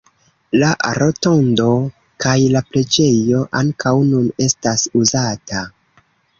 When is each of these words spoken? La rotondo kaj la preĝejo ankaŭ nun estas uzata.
La 0.61 0.69
rotondo 0.99 1.67
kaj 2.25 2.33
la 2.57 2.63
preĝejo 2.71 3.45
ankaŭ 3.63 3.95
nun 4.09 4.27
estas 4.49 4.91
uzata. 5.05 5.65